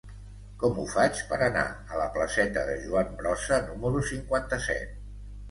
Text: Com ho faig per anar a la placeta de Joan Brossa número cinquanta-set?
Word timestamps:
Com 0.61 0.77
ho 0.77 0.85
faig 0.93 1.19
per 1.33 1.37
anar 1.47 1.65
a 1.73 1.99
la 1.99 2.07
placeta 2.15 2.65
de 2.71 2.79
Joan 2.87 3.13
Brossa 3.21 3.61
número 3.69 4.03
cinquanta-set? 4.15 4.99